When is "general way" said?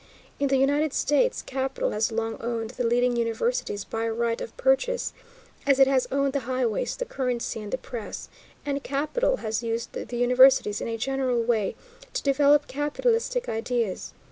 10.97-11.75